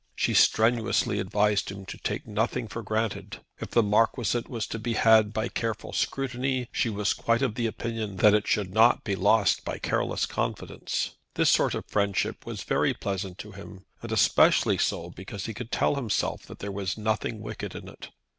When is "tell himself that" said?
15.71-16.57